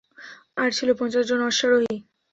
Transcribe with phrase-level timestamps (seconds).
[0.57, 1.95] আর ছিল পঞ্চাশ জন অশ্বারোহী।